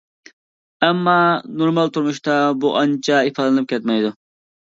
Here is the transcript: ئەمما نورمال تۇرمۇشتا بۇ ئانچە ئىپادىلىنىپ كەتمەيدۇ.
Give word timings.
ئەمما 0.87 1.17
نورمال 1.63 1.91
تۇرمۇشتا 1.99 2.39
بۇ 2.65 2.73
ئانچە 2.81 3.21
ئىپادىلىنىپ 3.29 3.71
كەتمەيدۇ. 3.75 4.13